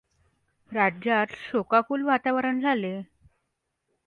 [0.71, 2.99] राज्यात शोकाकुल वातावरण झाले.